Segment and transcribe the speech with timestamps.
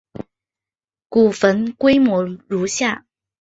[1.09, 3.05] 古坟规模如下。